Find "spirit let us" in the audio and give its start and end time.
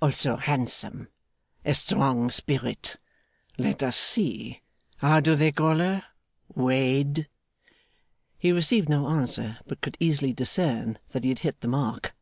2.30-3.98